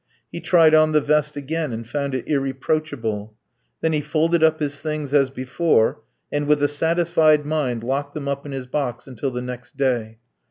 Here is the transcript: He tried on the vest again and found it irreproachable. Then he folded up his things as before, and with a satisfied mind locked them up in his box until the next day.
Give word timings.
He 0.31 0.39
tried 0.39 0.73
on 0.73 0.93
the 0.93 0.99
vest 0.99 1.35
again 1.35 1.71
and 1.71 1.87
found 1.87 2.15
it 2.15 2.27
irreproachable. 2.27 3.35
Then 3.81 3.93
he 3.93 4.01
folded 4.01 4.41
up 4.43 4.59
his 4.59 4.81
things 4.81 5.13
as 5.13 5.29
before, 5.29 6.01
and 6.31 6.47
with 6.47 6.63
a 6.63 6.67
satisfied 6.67 7.45
mind 7.45 7.83
locked 7.83 8.15
them 8.15 8.27
up 8.27 8.43
in 8.47 8.51
his 8.51 8.65
box 8.65 9.05
until 9.05 9.29
the 9.29 9.43
next 9.43 9.77
day. 9.77 10.17